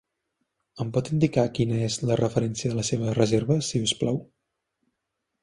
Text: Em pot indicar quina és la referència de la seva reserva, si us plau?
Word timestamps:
Em 0.85 0.93
pot 0.95 1.11
indicar 1.15 1.43
quina 1.59 1.77
és 1.89 1.97
la 2.11 2.17
referència 2.21 2.73
de 2.73 2.79
la 2.81 2.87
seva 2.89 3.13
reserva, 3.19 3.59
si 3.69 3.83
us 3.91 3.95
plau? 4.01 4.21